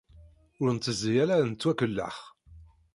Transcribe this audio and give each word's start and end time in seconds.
Ur 0.61 0.67
nettezzi 0.71 1.11
ara 1.23 1.33
ad 1.37 1.45
nettwakellex. 1.49 2.17